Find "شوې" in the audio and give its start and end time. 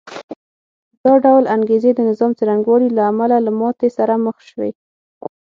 4.49-4.69